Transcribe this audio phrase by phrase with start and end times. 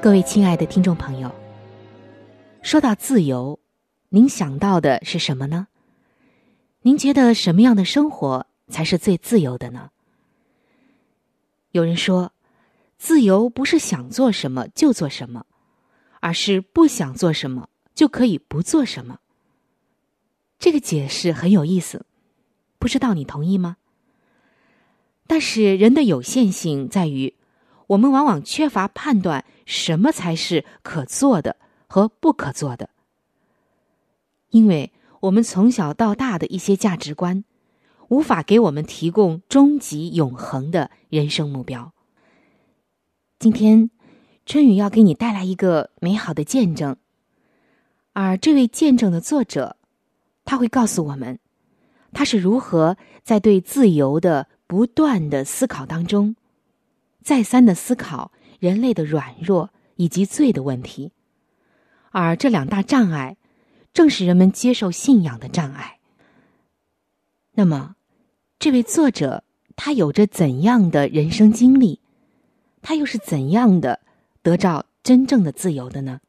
[0.00, 1.28] 各位亲爱的听众朋友，
[2.62, 3.58] 说到自由，
[4.10, 5.66] 您想到的是什么呢？
[6.82, 9.90] 您觉得什么样的生活才是最自由的呢？
[11.72, 12.32] 有人说，
[12.96, 15.44] 自由不是想做什么就做什么，
[16.20, 19.18] 而是不想做什么就可以不做什么。
[20.60, 22.06] 这个解释很有意思，
[22.78, 23.78] 不知道你同意吗？
[25.26, 27.34] 但是人的有限性在于，
[27.88, 31.56] 我们往往缺乏判断什么才是可做的
[31.88, 32.88] 和不可做的，
[34.50, 34.92] 因为。
[35.20, 37.42] 我们从小到大的一些价值观，
[38.06, 41.92] 无法给我们提供终极永恒的人生目标。
[43.40, 43.90] 今天，
[44.46, 46.96] 春雨要给你带来一个美好的见证，
[48.12, 49.74] 而这位见证的作者，
[50.44, 51.40] 他会告诉我们，
[52.12, 56.36] 他是如何在对自由的不断的思考当中，
[57.28, 61.12] 再三的思考人类的软弱以及罪的问题，
[62.10, 63.36] 而这两大障碍。
[63.92, 65.98] 正是人们接受信仰的障碍。
[67.52, 67.96] 那么，
[68.58, 69.44] 这位作者
[69.76, 72.00] 他有着怎样的人生经历？
[72.80, 74.00] 他又是怎样的
[74.42, 76.20] 得到真正的自由的呢？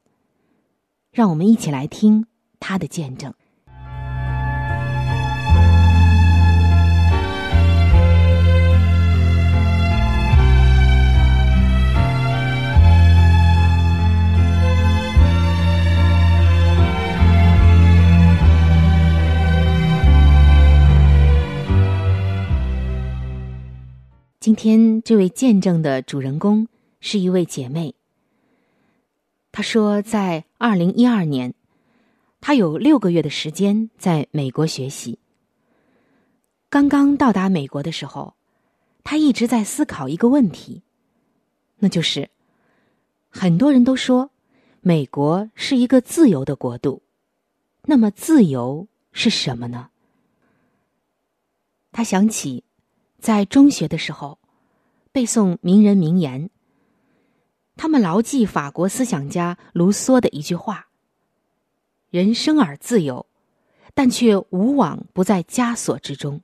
[1.11, 2.25] 让我们一起来听
[2.59, 3.33] 他的见证。
[24.49, 26.67] 今天这位见证的主人公
[27.01, 27.93] 是一位姐妹。
[29.51, 31.53] 她说，在二零一二年，
[32.41, 35.19] 她有六个月的时间在美国学习。
[36.67, 38.33] 刚刚到达美国的时候，
[39.03, 40.81] 她一直在思考一个问题，
[41.77, 42.31] 那就是：
[43.29, 44.31] 很多人都说
[44.81, 47.03] 美国是一个自由的国度，
[47.83, 49.91] 那么自由是什么呢？
[51.91, 52.63] 她想起。
[53.19, 54.39] 在中学的时候，
[55.11, 56.49] 背诵名人名言。
[57.75, 60.87] 他们牢记法国思想家卢梭的一句话
[62.09, 63.25] ：“人生而自由，
[63.93, 66.41] 但却无往不在枷锁之中。”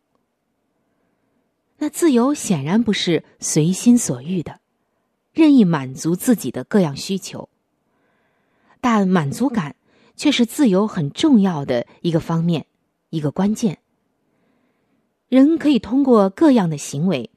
[1.78, 4.62] 那自由显然不是随心所欲的，
[5.34, 7.50] 任意满足自己的各样需求。
[8.80, 9.76] 但满足感
[10.16, 12.66] 却是自由很重要的一个方面，
[13.10, 13.80] 一个关键。
[15.36, 17.30] 人可以通过各样的行为，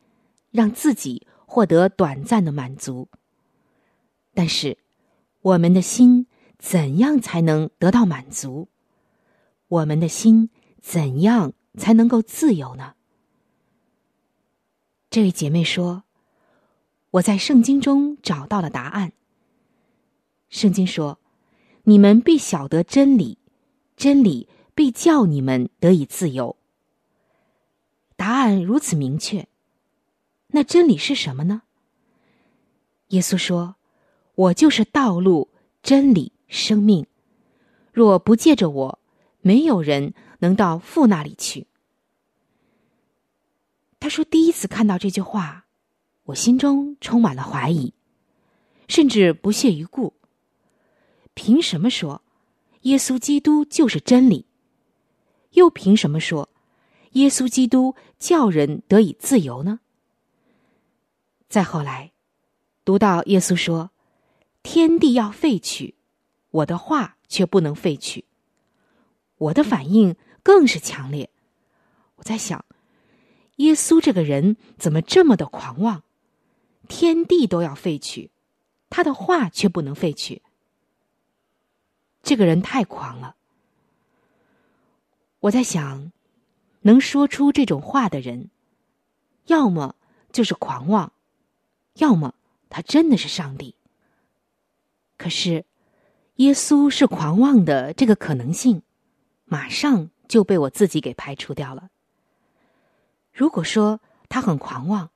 [0.52, 3.08] 让自己获得短暂的满足。
[4.34, 4.78] 但是，
[5.40, 6.28] 我们的心
[6.60, 8.68] 怎样才能得到满足？
[9.66, 10.48] 我们的心
[10.80, 12.94] 怎样才能够自由呢？
[15.10, 16.04] 这位姐妹说
[17.10, 19.12] ：“我在圣经中找到了答案。
[20.50, 21.18] 圣经说，
[21.82, 23.38] 你们必晓得真理，
[23.96, 26.54] 真理必叫你们得以自由。”
[28.18, 29.46] 答案如此明确，
[30.48, 31.62] 那真理是什么呢？
[33.10, 33.76] 耶稣说
[34.34, 35.50] ：“我就是道路、
[35.84, 37.06] 真理、生命。
[37.92, 38.98] 若不借着我，
[39.40, 41.68] 没有人能到父那里去。”
[44.00, 45.66] 他说：“第一次看到这句话，
[46.24, 47.94] 我心中充满了怀疑，
[48.88, 50.14] 甚至不屑一顾。
[51.34, 52.22] 凭什么说
[52.82, 54.46] 耶稣基督就是真理？
[55.52, 56.48] 又凭什么说？”
[57.18, 59.80] 耶稣基督叫人得以自由呢？
[61.48, 62.12] 再后来，
[62.84, 63.90] 读到耶稣说
[64.62, 65.96] ：“天地要废去，
[66.50, 68.24] 我的话却不能废去。”
[69.38, 71.28] 我的反应更是强烈。
[72.16, 72.64] 我在想，
[73.56, 76.04] 耶稣这个人怎么这么的狂妄？
[76.88, 78.30] 天地都要废去，
[78.90, 80.42] 他的话却不能废去。
[82.22, 83.34] 这个人太狂了。
[85.40, 86.12] 我在想，
[86.88, 88.48] 能说出这种话的人，
[89.44, 89.94] 要么
[90.32, 91.12] 就是狂妄，
[91.96, 92.34] 要么
[92.70, 93.74] 他真的是上帝。
[95.18, 95.66] 可是，
[96.36, 98.80] 耶稣是狂妄的这个可能性，
[99.44, 101.90] 马上就被我自己给排除掉了。
[103.34, 104.00] 如果说
[104.30, 105.10] 他很狂妄，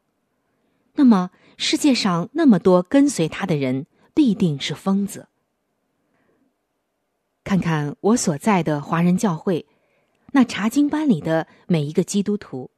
[0.92, 5.26] 那么世界上那么多跟随他的人必定是疯子。
[7.42, 9.64] 看看我所在的华人教会，
[10.32, 12.70] 那查经班里的每一个基督徒，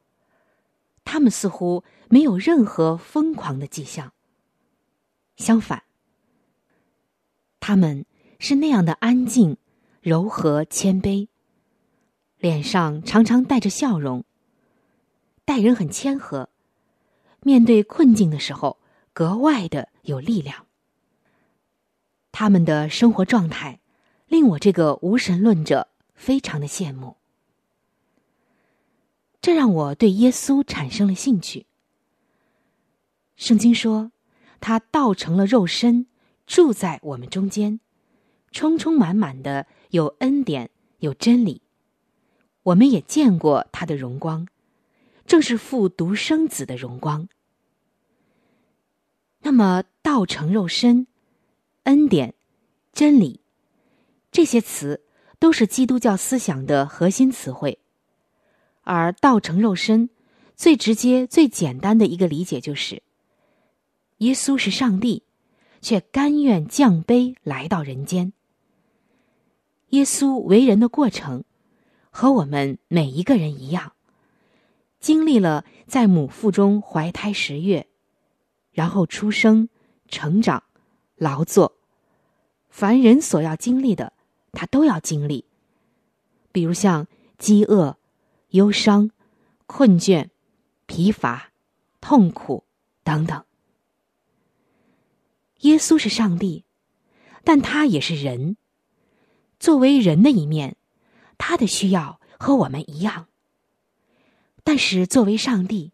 [1.05, 4.13] 他们似乎没有任何疯狂的迹象。
[5.37, 5.83] 相反，
[7.59, 8.07] 他们
[8.39, 9.57] 是那样的安静、
[10.01, 11.29] 柔和、谦卑，
[12.39, 14.25] 脸上常常带着笑容，
[15.45, 16.51] 待人很谦和，
[17.41, 18.79] 面对困境的时候
[19.13, 20.67] 格外的有力量。
[22.31, 23.81] 他们的生活状态。
[24.27, 27.19] 令我这个无神论者非常的羡慕，
[29.45, 31.67] 这让我对耶稣产生了兴趣。
[33.37, 34.11] 圣经说，
[34.59, 36.07] 他道成了肉身，
[36.47, 37.79] 住在我们中间，
[38.53, 40.71] 充充满满的有恩典
[41.01, 41.61] 有真理。
[42.63, 44.49] 我们也见过他的荣光，
[45.27, 47.29] 正是父独生子的荣光。
[49.41, 51.07] 那么，道成肉身，
[51.83, 52.33] 恩典，
[52.95, 53.43] 真理。
[54.33, 55.03] 这些词
[55.39, 57.79] 都是基督教思想的核心词汇，
[58.85, 60.09] 而道成肉身
[60.55, 63.03] 最直接、最简单的一个理解就是：
[64.19, 65.25] 耶稣是上帝，
[65.81, 68.33] 却甘愿降卑来到人间。
[69.89, 71.45] 耶稣为人的过程
[72.11, 73.93] 和我们每一个人一样，
[75.01, 77.87] 经历了在母腹中怀胎十月，
[78.71, 79.69] 然后出生、
[80.09, 80.63] 成长、
[81.17, 81.77] 劳作，
[82.69, 84.13] 凡人所要经历的。
[84.57, 85.45] 他都要经历，
[86.53, 87.09] 比如像
[87.39, 87.97] 饥饿、
[88.55, 89.11] 忧伤、
[89.67, 90.29] 困倦、
[90.87, 91.51] 疲乏、
[92.01, 92.63] 痛苦
[93.03, 93.45] 等等。
[95.63, 96.65] 耶稣是上帝，
[97.43, 98.57] 但他也是人。
[99.59, 100.77] 作为人的一面，
[101.37, 103.27] 他的需要和我们一样。
[104.63, 105.91] 但是作为上帝，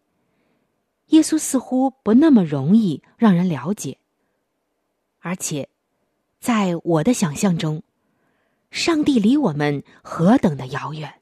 [1.07, 3.97] 耶稣似乎不那么容易让人了解，
[5.17, 5.67] 而且，
[6.39, 7.81] 在我的想象中。
[8.69, 11.20] 上帝离我们何等的遥远！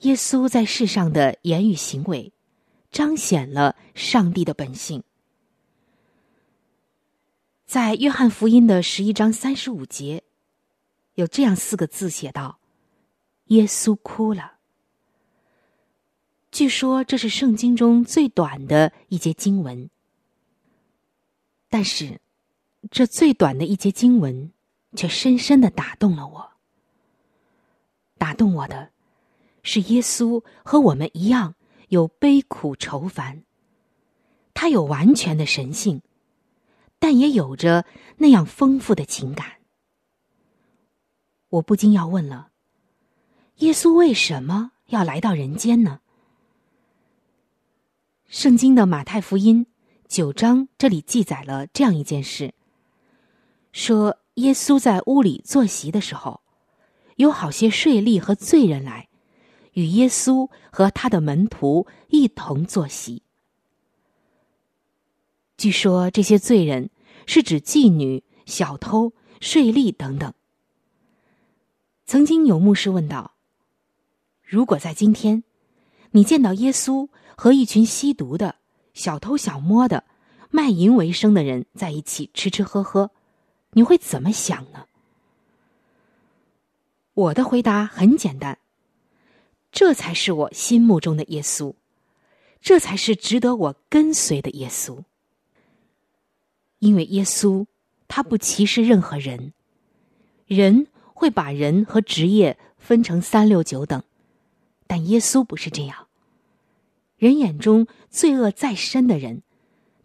[0.00, 2.32] 耶稣在世上的言语行为，
[2.90, 5.02] 彰显了上帝的本性。
[7.64, 10.22] 在约翰福音的十一章三十五节，
[11.14, 12.58] 有这样四个字写道
[13.46, 14.58] ：“耶稣哭了。”
[16.52, 19.90] 据说这是圣经中最短的一节经文，
[21.68, 22.20] 但是
[22.90, 24.52] 这最短的一节经文。
[24.94, 26.52] 却深深的打动了我。
[28.16, 28.92] 打动我的，
[29.66, 31.56] 是耶稣和我们一样
[31.88, 33.42] 有悲苦愁烦。
[34.54, 36.02] 他有完全的神性，
[37.00, 37.84] 但也有着
[38.18, 39.54] 那样丰富的情感。
[41.48, 42.52] 我不禁要问了：
[43.56, 46.00] 耶稣为什么要来到人间呢？
[48.28, 49.66] 圣经的马太福音
[50.06, 52.54] 九章这里记载了这样一件事，
[53.72, 54.18] 说。
[54.36, 56.42] 耶稣在屋里坐席的时候，
[57.16, 59.08] 有好些税吏和罪人来，
[59.76, 63.22] 与耶稣和他的门徒一同坐席。
[65.58, 66.88] 据说这些罪人
[67.26, 70.32] 是指妓女、小偷、税吏等等。
[72.06, 73.34] 曾经有牧师问道
[74.42, 75.44] ：“如果在今天，
[76.12, 78.56] 你见到耶稣和一群吸毒的、
[78.94, 80.04] 小偷小摸的、
[80.50, 83.10] 卖淫为生的人在一起吃吃喝喝？”
[83.72, 84.86] 你会怎么想呢？
[87.12, 88.58] 我的回答很简单，
[89.76, 91.74] 这才是我心目中的耶稣，
[92.62, 95.04] 这才是值得我跟随的耶稣。
[96.78, 97.66] 因为耶稣
[98.08, 99.52] 他不歧视任何人，
[100.46, 104.02] 人会把人和职业分成三六九等，
[104.86, 106.06] 但耶稣不是这样。
[107.18, 109.42] 人眼中罪恶再深的人，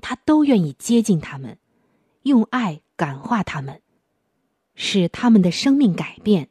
[0.02, 1.58] 他都愿意接近他们，
[2.24, 2.82] 用爱。
[2.98, 3.82] 感化他们，
[4.76, 6.50] 使他们的生命改变，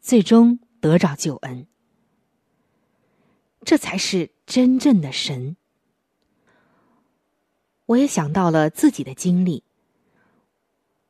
[0.00, 1.66] 最终得着救恩。
[3.64, 5.56] 这才是真正的神。
[7.86, 9.62] 我也想到了自己的经历。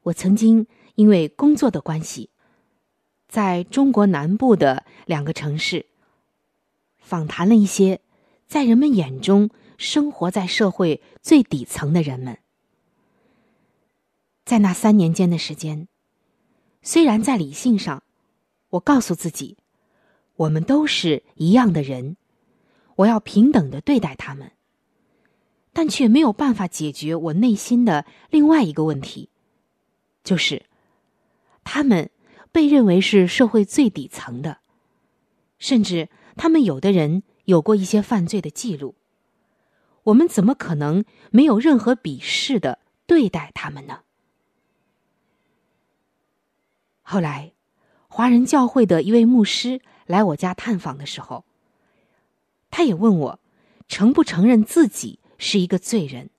[0.04, 2.30] 我曾经因为工作的关系，
[3.28, 5.87] 在中国南部的两个城市，
[6.99, 8.00] 访谈了一些
[8.46, 12.38] 在人们眼中生活在社会最底层的人们。
[14.44, 15.88] 在那三年间的时间，
[16.82, 18.02] 虽然在理性上，
[18.70, 19.56] 我告诉自己，
[20.37, 22.18] 我们都是一样的人，
[22.96, 24.52] 我要平等的对待他们，
[25.72, 29.30] 但却没有办法解决我内心的另外一个问题，
[30.22, 30.66] 就是
[31.64, 32.10] 他们
[32.52, 34.58] 被认为是社会最底层的，
[35.58, 38.94] 甚至他们有的人有过一些犯罪的记录，
[40.04, 44.00] 我们怎么可能没有任何鄙视的对待他们呢？
[47.02, 47.52] 后来，
[48.08, 51.44] 华人教会的一位牧师来我家探访的时候，
[52.76, 53.40] 他也问我，
[53.87, 56.31] 承不承认自己是一个罪人。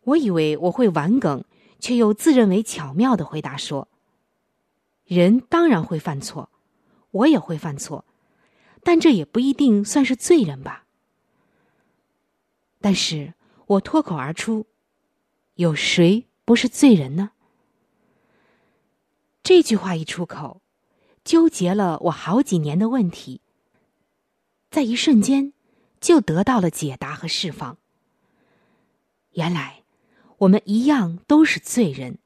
[0.00, 1.44] 我以为我会玩梗，
[1.78, 3.86] 却又自认为巧妙的回答说
[5.06, 6.50] ：“人当然会犯错，
[7.12, 8.04] 我也会犯错，
[8.82, 10.84] 但这也不一定算是罪人吧。”
[12.82, 13.34] 但是
[13.66, 14.66] 我脱口而出
[15.54, 17.30] ：“有谁不是罪人呢？”
[19.44, 20.60] 这句话一出口，
[21.22, 23.40] 纠结了我好几年的问题，
[24.74, 25.52] 在一瞬间
[26.00, 27.78] 就得到了解答和释放。
[29.34, 29.84] 原来，
[30.38, 32.18] 我们一样都是罪人，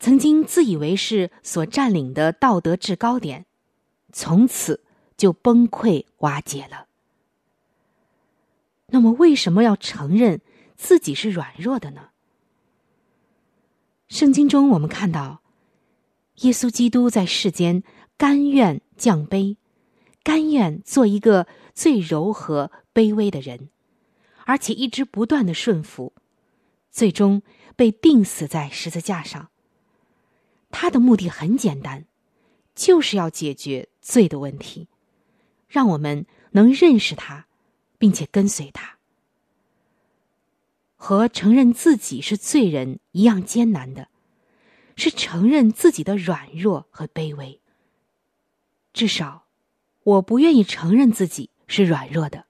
[0.00, 3.44] 曾经自以为是所占领的道德制高点，
[4.14, 4.82] 从此
[5.18, 6.86] 就崩溃瓦解了。
[8.86, 10.40] 那么，为什么要承认
[10.74, 12.08] 自己是软弱的呢？
[14.08, 15.42] 圣经中我们看到。
[16.36, 17.82] 耶稣基督在世间
[18.16, 19.56] 甘愿降卑，
[20.28, 23.70] 甘愿做一个最柔和卑微的人，
[24.44, 26.12] 而且一直不断的顺服，
[26.90, 27.40] 最终
[27.76, 29.48] 被钉死在十字架上。
[30.70, 32.04] 他的目的很简单，
[32.74, 34.88] 就是要解决罪的问题，
[35.66, 37.46] 让我们能认识他，
[37.96, 38.98] 并且跟随他。
[40.96, 44.08] 和承认自己是罪人一样艰难的。
[44.94, 47.62] 是承认自己的软弱和卑微。
[48.92, 49.47] 至少，
[50.08, 52.46] 我不愿意承认自己是软弱的。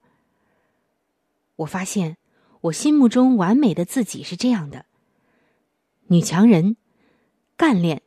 [1.57, 2.15] 我发现，
[2.61, 4.85] 我心目中完美的自己是这样的：
[6.07, 6.77] 女强人，
[7.57, 8.01] 干练，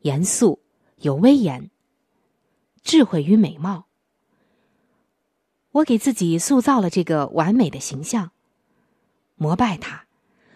[0.00, 0.60] 严肃，
[0.98, 1.70] 有威严，
[2.82, 3.86] 智慧与美貌。
[5.70, 8.32] 我给自己塑造了这个完美的形象，
[9.36, 10.06] 膜拜他，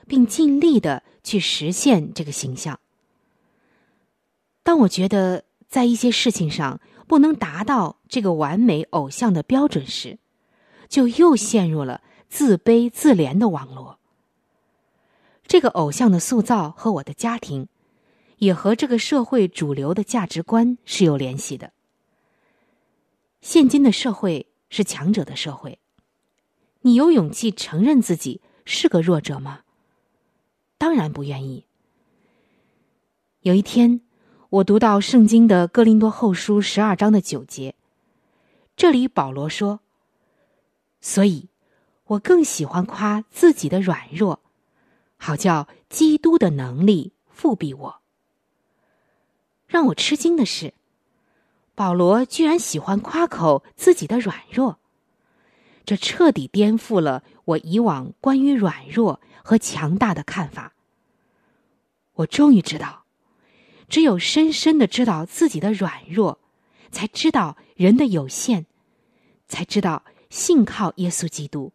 [0.06, 2.78] 并尽力的去实现这个形象。
[4.62, 10.18] 当我觉得在一些事情上不能达到这个完美偶像的标准时，
[10.88, 13.98] 就又陷入了自卑自怜的网络。
[15.46, 17.68] 这个偶像的塑造和我的家庭，
[18.38, 21.72] 也和这个社会主流的价值观是有联系的。
[23.42, 25.78] 现今的社会是强者的社会，
[26.80, 29.60] 你有勇气承认自己是个弱者吗？
[30.78, 31.66] 当然不愿意。
[33.42, 34.00] 有一天。
[34.50, 37.74] 我读到圣经的哥林多后书十二章的九节，
[38.76, 39.80] 这里保罗说
[41.02, 41.50] ：“所以，
[42.04, 44.40] 我更喜欢夸自己的软弱，
[45.18, 48.00] 好叫基督的能力复庇我。”
[49.68, 50.72] 让我吃惊的是，
[51.74, 54.78] 保罗居然喜欢夸口自己的软弱，
[55.84, 60.72] 这彻底颠覆了我以往关于软弱和强大的看法。
[62.14, 63.04] 我终于知道。
[63.88, 66.38] 只有深深的知道自己的软弱，
[66.90, 68.66] 才知道人的有限，
[69.48, 71.72] 才知道信靠耶稣基督，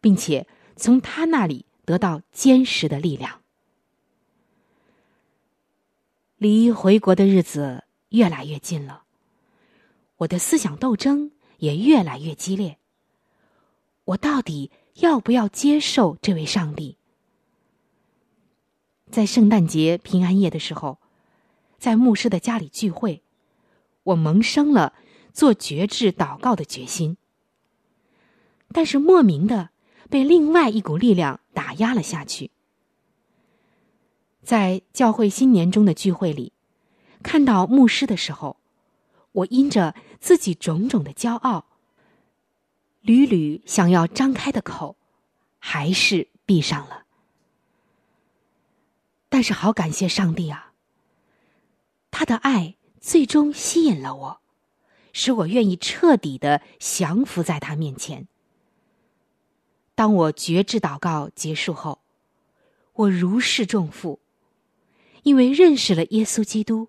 [0.00, 3.42] 并且从他那里得到坚实的力量。
[6.36, 9.04] 离回国的日子越来越近了，
[10.16, 12.78] 我的思想斗争也越来越激烈。
[14.04, 16.98] 我到底要不要接受这位上帝？
[19.12, 20.98] 在圣诞节平安夜的时候。
[21.78, 23.22] 在牧师的家里聚会，
[24.02, 24.94] 我萌生了
[25.32, 27.16] 做绝志祷告的决心，
[28.72, 29.70] 但是莫名的
[30.08, 32.50] 被另外一股力量打压了下去。
[34.42, 36.52] 在教会新年中的聚会里，
[37.22, 38.58] 看到牧师的时候，
[39.32, 41.66] 我因着自己种种的骄傲，
[43.00, 44.96] 屡屡想要张开的口，
[45.58, 47.04] 还是闭上了。
[49.28, 50.72] 但是好感谢上帝啊！
[52.18, 54.40] 他的爱最终吸引了我，
[55.12, 58.26] 使我愿意彻底的降服在他面前。
[59.94, 62.00] 当我绝志祷告结束后，
[62.94, 64.20] 我如释重负，
[65.24, 66.88] 因为认识了耶稣基督，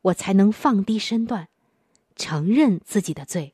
[0.00, 1.50] 我才能放低身段，
[2.16, 3.52] 承认自己的罪。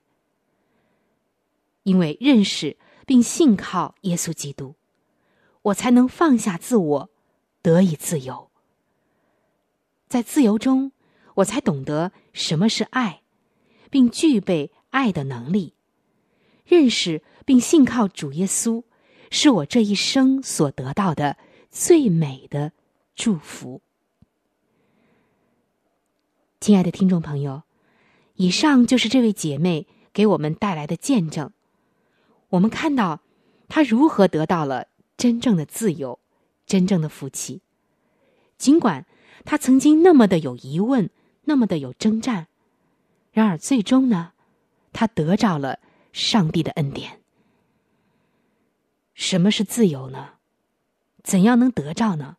[1.83, 4.76] 因为认识并信靠耶稣基督，
[5.62, 7.11] 我才能放下自我，
[7.62, 8.49] 得以自由。
[10.07, 10.93] 在自由中，
[11.40, 13.23] 我才懂得什么是爱，
[13.90, 15.75] 并具备爱的能力。
[16.64, 18.85] 认识并信靠主耶稣，
[19.30, 21.37] 是我这一生所得到的
[21.70, 22.73] 最美的
[23.14, 23.82] 祝福。
[26.61, 27.62] 亲爱的听众朋友，
[28.35, 31.50] 以上就是这位姐妹给我们带来的见证。
[32.50, 33.20] 我们看到
[33.68, 36.18] 她如何得到了真正的自由、
[36.66, 37.62] 真正的福气。
[38.59, 39.06] 尽管
[39.44, 41.09] 她曾经那么的有疑问，
[41.50, 42.47] 那么的有征战，
[43.33, 44.35] 然而最终呢，
[44.92, 45.80] 他得着了。
[46.12, 47.21] 上帝的恩典。
[49.14, 50.35] 什么是自由呢？
[51.25, 52.37] 怎样能得着呢？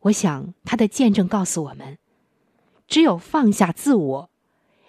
[0.00, 1.98] 我想他的见证告诉我们：
[2.88, 4.30] 只有放下自我，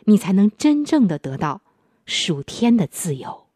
[0.06, 1.62] 你才能真正的得到
[2.08, 3.48] 属天的自由。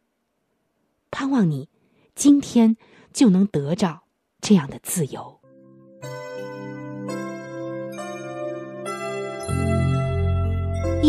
[1.10, 1.67] 盼望你
[2.13, 2.77] 今天
[3.12, 4.03] 就能得着
[4.39, 5.40] 这样的自由。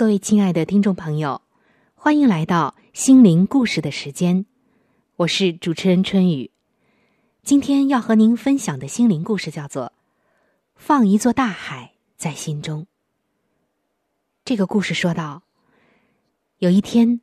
[0.00, 1.42] 各位亲爱的听众朋友，
[1.94, 4.46] 欢迎来到心灵故事的时间，
[5.16, 6.50] 我是主持人春雨。
[7.42, 9.84] 今天要和您分享的心灵故事叫做
[10.74, 12.84] 《放一座大海在心中》。
[14.42, 15.42] 这个故事说到，
[16.56, 17.20] 有一天，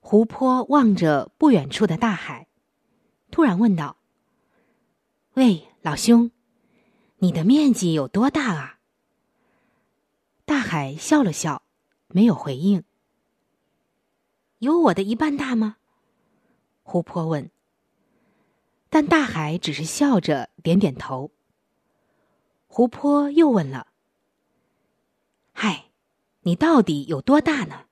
[0.00, 2.46] 湖泊望着不远处的大海，
[3.30, 3.98] 突然问道
[5.36, 6.30] ：“喂，老兄，
[7.18, 8.78] 你的面积有多大啊？”
[10.46, 11.65] 大海笑了笑。
[12.08, 12.84] 没有回应。
[14.58, 15.76] 有我的一半大吗？
[16.82, 17.50] 湖泊问。
[18.88, 21.30] 但大海只是笑着点点头。
[22.68, 23.88] 湖泊又问了
[25.52, 25.90] ：“嗨，
[26.42, 27.86] 你到底有多大呢？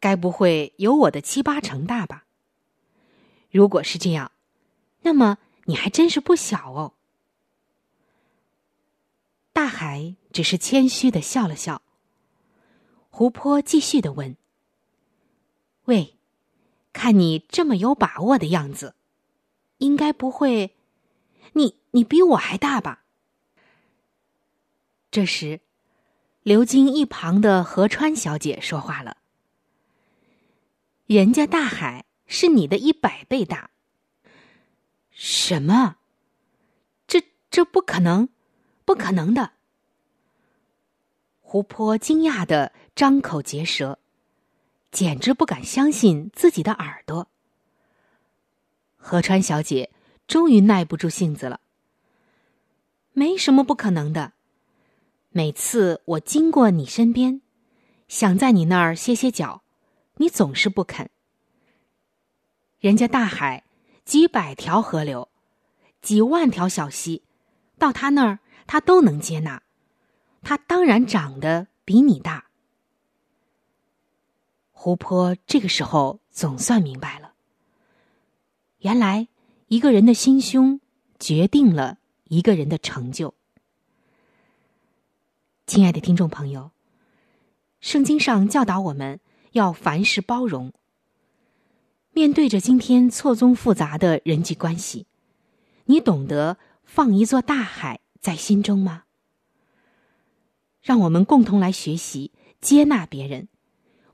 [0.00, 2.24] 该不会有我的七八成大吧？
[3.50, 4.32] 如果是这样，
[5.02, 6.94] 那么你还真是不小哦。”
[9.52, 11.82] 大海只是谦虚的笑了笑。
[13.16, 14.36] 湖泊继续的问
[15.86, 16.16] ：“喂，
[16.92, 18.96] 看你这么有把握的样子，
[19.78, 20.74] 应该不会，
[21.52, 23.04] 你你比我还大吧？”
[25.12, 25.60] 这时，
[26.42, 29.18] 流经一旁的河川小姐说话了
[31.06, 33.70] ：“人家大海是你的一百倍大。”
[35.14, 35.98] 什么？
[37.06, 38.28] 这这不可能，
[38.84, 39.52] 不可能的！
[41.40, 42.72] 湖泊惊讶的。
[42.96, 43.98] 张口结舌，
[44.92, 47.28] 简直不敢相信自己的耳朵。
[48.96, 49.90] 河川小姐
[50.28, 51.60] 终于耐不住性子了。
[53.12, 54.34] 没什么不可能的。
[55.30, 57.40] 每次我经过你身边，
[58.06, 59.64] 想在你那儿歇歇脚，
[60.18, 61.10] 你总是不肯。
[62.78, 63.64] 人家大海
[64.04, 65.28] 几百条河流，
[66.00, 67.22] 几万条小溪，
[67.76, 69.60] 到他那儿他都能接纳。
[70.42, 72.44] 他当然长得比你大。
[74.84, 77.32] 湖泊这个时候总算明白了，
[78.80, 79.28] 原来
[79.68, 80.78] 一个人的心胸
[81.18, 83.32] 决定了一个人的成就。
[85.66, 86.70] 亲爱的听众朋友，
[87.80, 89.20] 圣经上教导我们
[89.52, 90.70] 要凡事包容。
[92.12, 95.06] 面对着今天错综复杂的人际关系，
[95.86, 99.04] 你懂得放一座大海在心中吗？
[100.82, 103.48] 让我们共同来学习接纳别人。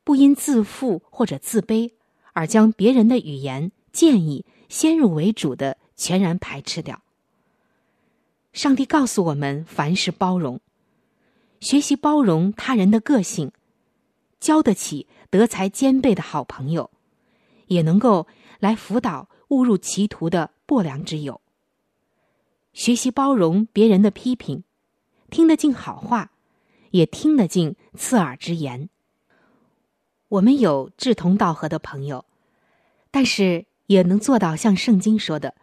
[0.03, 1.93] 不因自负或者自卑
[2.33, 7.03] 而将别人的语言建议先入为主的全然排斥掉。
[8.53, 10.61] 上帝告诉我们，凡事包容，
[11.61, 13.53] 学习包容他人的个性，
[14.41, 16.91] 交得起德才兼备的好朋友，
[17.67, 18.27] 也能够
[18.59, 21.41] 来辅导误入歧途的不良之友。
[22.73, 24.65] 学习包容别人的批评，
[25.29, 26.33] 听得进好话，
[26.91, 28.89] 也听得进刺耳之言。
[30.31, 32.25] 我们有志同道合的朋友，
[33.11, 35.57] 但是也能做到像圣经说的，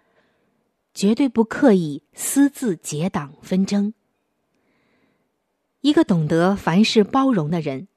[0.93, 3.93] 绝对不刻意私自结党纷争。
[5.79, 7.87] 一个懂得凡事包容的人，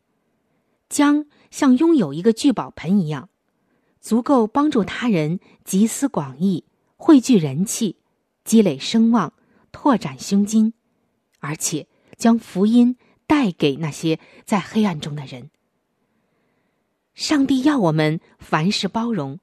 [0.88, 3.30] 将像拥有一个聚宝盆一样，
[4.00, 6.64] 足够帮助他人集思广益、
[6.96, 7.96] 汇聚人气、
[8.44, 9.32] 积累声望、
[9.72, 10.72] 拓展胸襟，
[11.40, 15.50] 而且将福音带给那些在黑暗中的人。
[17.14, 19.38] 上帝要我们凡事包容，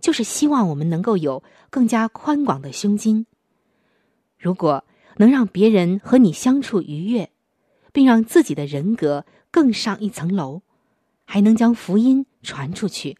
[0.00, 3.26] 就是希望我们能够有更加宽广的胸襟。
[4.38, 4.84] 如果
[5.16, 7.30] 能让别人和你相处愉悦，
[7.92, 10.62] 并让自己的人格更上一层楼，
[11.24, 13.16] 还能将福音传出去，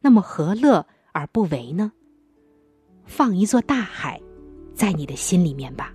[0.00, 1.92] 那么何乐而不为呢？
[3.04, 4.20] 放一座大海
[4.74, 5.94] 在你的心里面吧。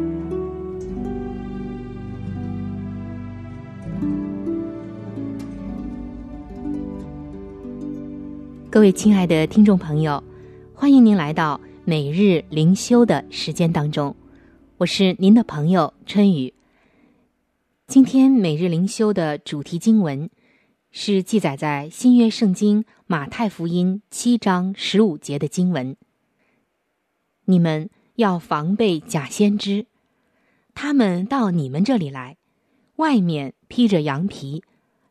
[8.71, 10.23] 各位亲爱的听众朋友，
[10.73, 11.59] 欢迎您来到。
[11.83, 14.15] 每日灵修的时间当中，
[14.77, 16.53] 我是您的朋友春雨。
[17.85, 20.29] 今天每日灵修的主题经文
[20.89, 25.97] 是记载在新约圣经马太福音七章十五节的经文。
[27.43, 29.85] 你们要防备假先知，
[30.73, 32.37] 他们到你们这里来，
[32.95, 34.63] 外面披着羊皮，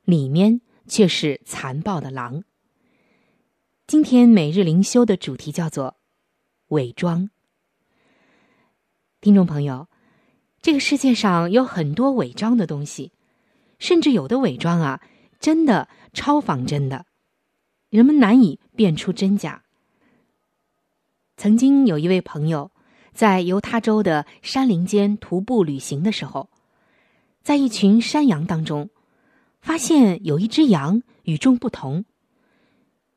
[0.07, 2.45] 里面却是残暴的狼。
[3.91, 5.97] 今天每日灵修的主题叫做。
[6.69, 7.29] 伪装，
[9.21, 9.89] 听众朋友，
[10.63, 13.11] 这个世界上有很多伪装的东西，
[13.81, 15.03] 甚至有的伪装啊，
[15.41, 17.05] 真的超仿真的，
[17.89, 19.65] 人们难以辨出真假。
[21.37, 22.71] 曾经有一位朋友
[23.13, 26.49] 在犹他州的山林间徒步旅行的时候，
[27.43, 28.89] 在一群山羊当中，
[29.61, 32.05] 发现有一只羊与众不同，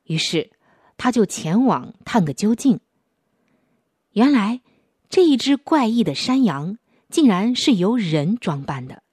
[0.05, 0.49] 于是
[0.97, 2.79] 他就前往探个究竟。
[4.11, 4.61] 原来，
[5.09, 6.77] 这一只怪异的山羊
[7.09, 9.03] 竟然是由人装扮的。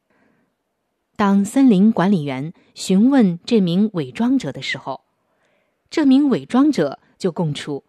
[1.16, 5.04] 当森林管理员询问这名伪装者的时候，
[5.90, 7.84] 这名伪装者就供出：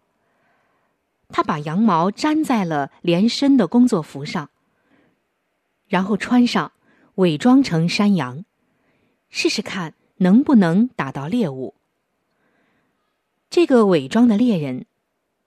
[1.28, 4.50] 他把羊毛粘在了连身的工作服上，
[5.86, 6.72] 然后穿上，
[7.14, 8.44] 伪装成山羊，
[9.30, 11.74] 试试看能不能打到猎物。
[13.52, 14.86] 这个伪装的猎人。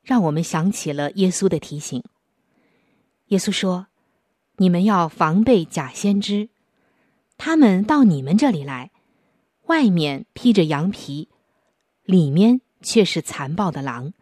[0.04, 2.04] 让我们想起了耶稣的提醒。
[3.30, 3.88] 耶稣说
[4.58, 6.50] ：“你们要防备假先知，
[7.38, 8.91] 他们到你们这里来，
[9.63, 11.30] 外面披着羊皮，
[12.04, 14.13] 里面却是残暴的狼。”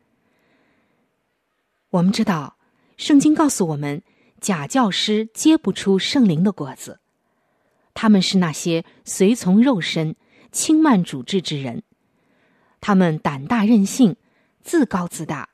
[1.92, 2.56] 我们知道，
[2.96, 4.02] 圣经告诉我们，
[4.40, 7.02] 假教师结不出圣灵的果子，
[7.94, 10.16] 他们是那些随从肉身、
[10.50, 11.84] 轻慢主治之人，
[12.86, 14.18] 他们胆大任性，
[14.62, 15.48] 自高自大。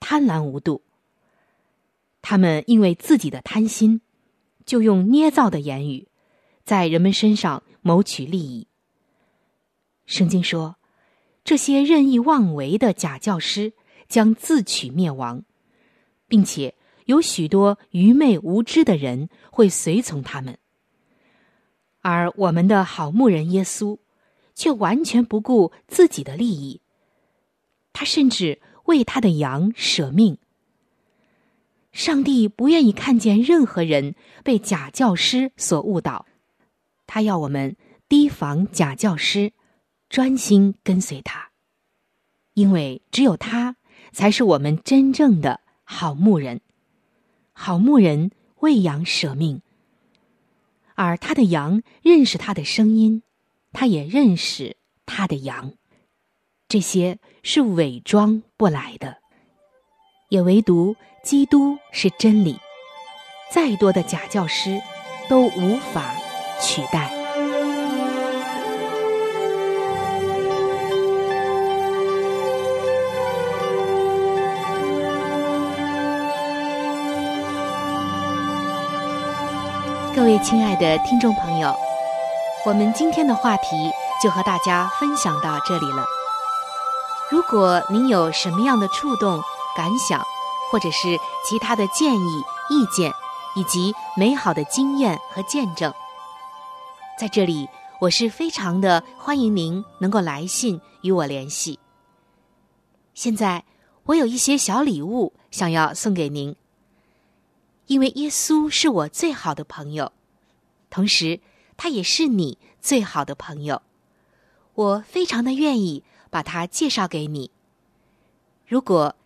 [0.00, 0.82] 贪婪无度，
[2.20, 4.02] 他们因为自己的贪心，
[4.66, 6.08] 就用捏造的言语，
[6.62, 8.66] 在人们身上谋取利益。
[10.04, 10.76] 圣经说，
[11.42, 13.72] 这些任意妄为的假教师
[14.08, 15.42] 将自取灭亡，
[16.28, 16.74] 并且
[17.06, 20.58] 有许多愚昧无知的人会随从他们。
[22.02, 23.96] 而我们的好牧人耶稣，
[24.54, 26.80] 却完全不顾自己的利益，
[27.92, 28.60] 他甚至。
[28.84, 30.36] 为他的羊舍命。
[31.90, 36.26] 上帝不愿意看见任何人被假教师所误导，
[37.06, 37.76] 他要我们
[38.10, 39.54] 提防假教师，
[40.10, 41.48] 专心跟随他，
[42.52, 43.76] 因为只有他
[44.12, 46.60] 才是我们真正的好牧人。
[47.54, 49.62] 好牧人为羊舍命，
[50.94, 53.22] 而他的羊认识他的声音，
[53.74, 55.74] 他也认识他的羊。
[56.66, 59.18] 这些是伪装不来的。
[60.30, 62.58] 也唯独基督是真理。
[63.50, 64.80] 再多的假教师
[65.28, 66.14] 都无法
[66.60, 67.08] 取代。
[80.16, 81.76] 各位亲爱的听众朋友，
[82.66, 83.90] 我们今天的话题
[84.22, 86.02] 就和大家分享到这里了。
[87.30, 89.38] 如果您有什么样的触动、
[89.76, 90.24] 感想，
[90.72, 93.12] 或者是其他的建议、意见，
[93.54, 95.92] 以及美好的经验和见证，
[97.20, 97.68] 在这里
[98.00, 101.78] 我是非常的欢迎您能够来信与我联系。
[103.12, 103.62] 现在
[104.04, 106.56] 我有一些小礼物想要送给您。
[107.88, 110.12] 因为耶稣是我最好的朋友，
[110.88, 111.40] 同时
[111.76, 113.82] 他也是你最好的朋友，
[114.74, 117.50] 我非常的愿意把他介绍给你。
[118.66, 119.16] 如果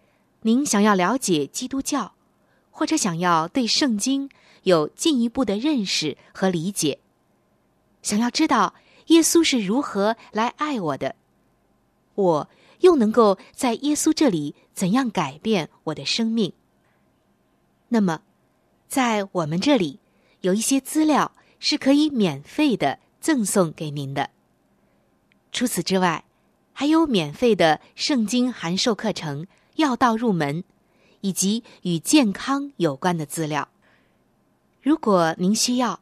[0.42, 2.14] 您想要了解基督教，
[2.70, 4.30] 或者想要对圣经
[4.62, 7.00] 有进一步的认识和理解，
[8.02, 8.74] 想要知道
[9.06, 11.16] 耶稣是如何来爱我的，
[12.14, 12.48] 我
[12.80, 16.52] 又能够在耶稣这里怎样改变我的生命，
[17.88, 18.22] 那么。
[18.88, 20.00] 在我们这里，
[20.40, 24.30] 有一些资料是可以免费的赠送给您的。
[25.52, 26.24] 除此之外，
[26.72, 30.62] 还有免费的圣经函授课程、要道入门，
[31.20, 33.68] 以及与健康有关的资料。
[34.82, 36.00] 如果您需要，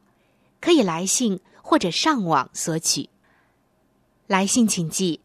[0.59, 3.09] 可以来信或者上网索取。
[4.27, 5.21] 来信请寄：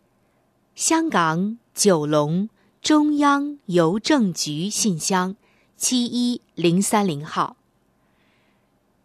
[0.75, 2.49] 香港九龙
[2.81, 5.37] 中央邮政局信箱。
[5.77, 7.57] 七一零三零号。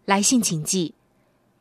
[0.06, 0.94] 来信请寄：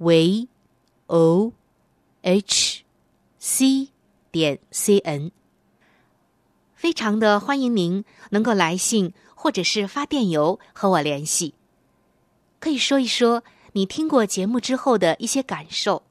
[0.00, 0.48] ，v
[1.06, 1.52] o
[2.22, 2.82] h
[3.38, 3.88] c
[4.32, 5.30] 点 c n。
[6.74, 11.54] 非常的欢迎您能够来信或者是发电邮和我联系，
[12.58, 16.02] 可以说一说你听过节目之后的一些感受，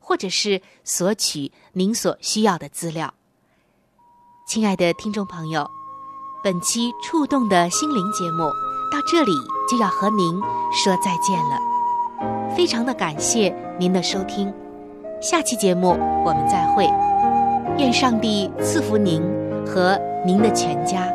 [0.00, 3.12] 或者是索取您所需要的资料。
[4.48, 5.70] 亲爱的听众朋友。
[6.42, 8.42] 本期触动的心灵节目
[8.92, 9.32] 到这里
[9.66, 10.38] 就要和您
[10.74, 11.58] 说再见了，
[12.56, 14.52] 非常的感谢您的收听，
[15.20, 16.88] 下期节目我们再会，
[17.78, 19.22] 愿上帝赐福您
[19.66, 21.12] 和您的全家。